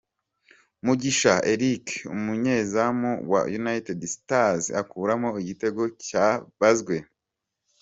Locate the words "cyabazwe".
6.47-6.95